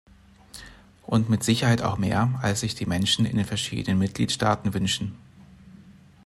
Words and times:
Und 1.03 1.29
mit 1.29 1.43
Sicherheit 1.43 1.83
auch 1.83 1.99
mehr, 1.99 2.39
als 2.41 2.61
sich 2.61 2.73
die 2.73 2.87
Menschen 2.87 3.23
in 3.27 3.37
den 3.37 3.45
verschiedenen 3.45 3.99
Mitgliedstaaten 3.99 4.73
wünschen. 4.73 5.15